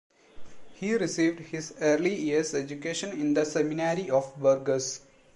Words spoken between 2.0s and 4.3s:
years education in the Seminary